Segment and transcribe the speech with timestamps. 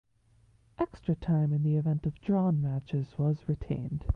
[0.79, 4.03] Extra time in the event of drawn matches was retained.